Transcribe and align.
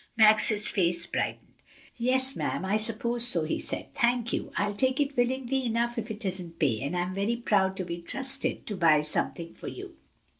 Max's 0.17 0.67
face 0.67 1.05
brightened. 1.05 1.53
"Yes, 1.95 2.35
ma'am, 2.35 2.65
I 2.65 2.75
suppose 2.75 3.23
so," 3.27 3.43
he 3.43 3.59
said. 3.59 3.93
"Thank 3.93 4.33
you; 4.33 4.51
I'll 4.57 4.73
take 4.73 4.99
it 4.99 5.15
willingly 5.15 5.63
enough 5.67 5.99
if 5.99 6.09
it 6.09 6.25
isn't 6.25 6.57
pay, 6.57 6.81
and 6.81 6.97
I'm 6.97 7.13
very 7.13 7.35
proud 7.35 7.77
to 7.77 7.85
be 7.85 8.01
trusted 8.01 8.65
to 8.65 8.75
buy 8.75 9.03
something 9.03 9.53
for 9.53 9.67
you." 9.67 9.93